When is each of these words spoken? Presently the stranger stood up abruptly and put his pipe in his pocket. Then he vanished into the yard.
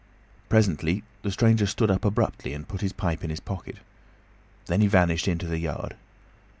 Presently 0.49 1.03
the 1.21 1.29
stranger 1.29 1.67
stood 1.67 1.91
up 1.91 2.03
abruptly 2.05 2.55
and 2.55 2.67
put 2.67 2.81
his 2.81 2.91
pipe 2.91 3.23
in 3.23 3.29
his 3.29 3.39
pocket. 3.39 3.75
Then 4.65 4.81
he 4.81 4.87
vanished 4.87 5.27
into 5.27 5.45
the 5.45 5.59
yard. 5.59 5.95